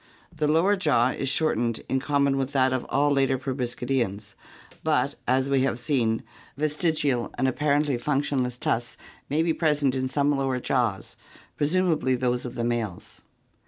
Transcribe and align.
The 0.35 0.47
lower 0.47 0.75
jaw 0.75 1.09
is 1.09 1.29
shortened 1.29 1.83
in 1.87 1.99
common 1.99 2.35
with 2.35 2.53
that 2.53 2.73
of 2.73 2.87
all 2.89 3.11
later 3.11 3.37
proboscid 3.37 3.89
eans, 3.91 4.33
but 4.83 5.13
as 5.27 5.47
we 5.47 5.61
have 5.61 5.77
seen, 5.77 6.23
vestigial 6.57 7.31
and 7.37 7.47
apparently 7.47 7.99
functionless 7.99 8.57
tusks 8.57 8.97
may 9.29 9.43
be 9.43 9.53
present 9.53 9.93
in 9.93 10.07
some 10.07 10.35
lower 10.35 10.59
jaws, 10.59 11.17
presumably 11.55 12.15
those 12.15 12.45
of 12.45 12.57
males. 12.57 13.21